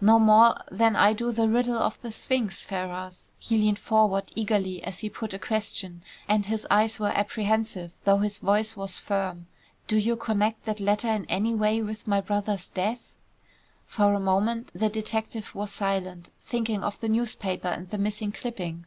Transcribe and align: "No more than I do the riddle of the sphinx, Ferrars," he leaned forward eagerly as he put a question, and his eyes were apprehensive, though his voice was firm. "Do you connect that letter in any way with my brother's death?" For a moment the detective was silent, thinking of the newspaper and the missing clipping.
"No 0.00 0.18
more 0.18 0.56
than 0.72 0.96
I 0.96 1.12
do 1.12 1.30
the 1.30 1.50
riddle 1.50 1.76
of 1.76 2.00
the 2.00 2.10
sphinx, 2.10 2.64
Ferrars," 2.64 3.28
he 3.38 3.58
leaned 3.58 3.78
forward 3.78 4.32
eagerly 4.34 4.82
as 4.82 5.00
he 5.00 5.10
put 5.10 5.34
a 5.34 5.38
question, 5.38 6.02
and 6.26 6.46
his 6.46 6.66
eyes 6.70 6.98
were 6.98 7.10
apprehensive, 7.14 7.92
though 8.04 8.16
his 8.16 8.38
voice 8.38 8.74
was 8.74 8.96
firm. 8.98 9.48
"Do 9.86 9.98
you 9.98 10.16
connect 10.16 10.64
that 10.64 10.80
letter 10.80 11.08
in 11.10 11.26
any 11.26 11.54
way 11.54 11.82
with 11.82 12.06
my 12.06 12.22
brother's 12.22 12.70
death?" 12.70 13.16
For 13.84 14.14
a 14.14 14.18
moment 14.18 14.70
the 14.74 14.88
detective 14.88 15.54
was 15.54 15.72
silent, 15.72 16.30
thinking 16.40 16.82
of 16.82 16.98
the 17.00 17.10
newspaper 17.10 17.68
and 17.68 17.90
the 17.90 17.98
missing 17.98 18.32
clipping. 18.32 18.86